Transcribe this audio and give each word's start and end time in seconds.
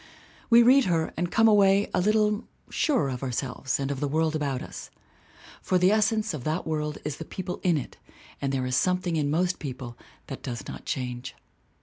We 0.49 0.63
read 0.63 0.85
her 0.85 1.13
and 1.15 1.29
come 1.31 1.47
away 1.47 1.91
a 1.93 2.01
little 2.01 2.45
surer 2.71 3.09
of 3.09 3.21
ourselves 3.21 3.79
and 3.79 3.91
of 3.91 3.99
the 3.99 4.07
world 4.07 4.35
about 4.35 4.63
us. 4.63 4.89
For 5.61 5.77
the 5.77 5.91
essence 5.91 6.33
of 6.33 6.43
that 6.43 6.65
world 6.65 6.97
is 7.05 7.17
the 7.17 7.23
people 7.23 7.59
in 7.61 7.77
it 7.77 7.97
and 8.41 8.51
there 8.51 8.65
is 8.65 8.75
something 8.75 9.15
in 9.15 9.29
most 9.29 9.59
people 9.59 9.95
that 10.25 10.41
does 10.41 10.67
not 10.67 10.85
change. 10.85 11.35